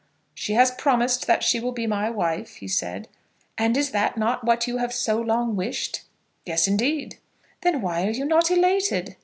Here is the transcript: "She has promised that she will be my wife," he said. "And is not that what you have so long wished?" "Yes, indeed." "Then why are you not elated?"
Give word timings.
"She 0.33 0.53
has 0.53 0.71
promised 0.71 1.27
that 1.27 1.43
she 1.43 1.59
will 1.59 1.73
be 1.73 1.85
my 1.85 2.09
wife," 2.09 2.55
he 2.55 2.67
said. 2.67 3.07
"And 3.55 3.77
is 3.77 3.93
not 3.93 4.13
that 4.19 4.43
what 4.43 4.65
you 4.65 4.77
have 4.77 4.91
so 4.95 5.21
long 5.21 5.55
wished?" 5.55 6.01
"Yes, 6.43 6.67
indeed." 6.67 7.19
"Then 7.61 7.81
why 7.81 8.07
are 8.07 8.09
you 8.09 8.25
not 8.25 8.49
elated?" 8.49 9.15